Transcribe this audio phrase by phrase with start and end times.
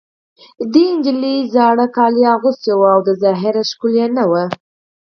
[0.73, 4.43] دې نجلۍ زړې جامې اغوستې وې او ظاهراً ښکلې نه وه